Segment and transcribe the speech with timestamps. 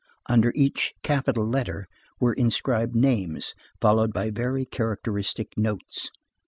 [0.27, 1.87] Under each capital letter
[2.19, 6.09] were inscribed names followed by very characteristic notes.